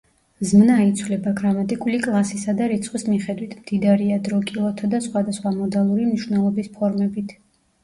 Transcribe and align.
ზმნა 0.51 0.77
იცვლება 0.85 1.33
გრამატიკული 1.41 1.99
კლასისა 2.05 2.55
და 2.61 2.69
რიცხვის 2.71 3.05
მიხედვით; 3.11 3.55
მდიდარია 3.61 4.19
დრო-კილოთა 4.31 4.91
და 4.97 5.03
სხვადასხვა 5.11 5.55
მოდალური 5.61 6.11
მნიშვნელობის 6.11 6.75
ფორმებით. 6.81 7.41